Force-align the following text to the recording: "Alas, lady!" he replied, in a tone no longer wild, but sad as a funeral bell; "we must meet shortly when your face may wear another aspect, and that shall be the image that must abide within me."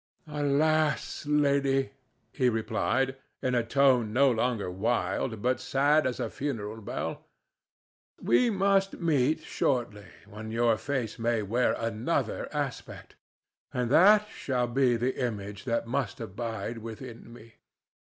"Alas, 0.33 1.27
lady!" 1.27 1.91
he 2.33 2.49
replied, 2.49 3.15
in 3.43 3.53
a 3.53 3.63
tone 3.63 4.11
no 4.11 4.31
longer 4.31 4.71
wild, 4.71 5.43
but 5.43 5.59
sad 5.59 6.07
as 6.07 6.19
a 6.19 6.27
funeral 6.27 6.81
bell; 6.81 7.27
"we 8.19 8.49
must 8.49 8.99
meet 8.99 9.41
shortly 9.43 10.07
when 10.27 10.49
your 10.49 10.75
face 10.75 11.19
may 11.19 11.43
wear 11.43 11.73
another 11.73 12.49
aspect, 12.51 13.15
and 13.71 13.91
that 13.91 14.27
shall 14.29 14.65
be 14.65 14.95
the 14.95 15.23
image 15.23 15.65
that 15.65 15.85
must 15.85 16.19
abide 16.19 16.79
within 16.79 17.31
me." 17.31 17.53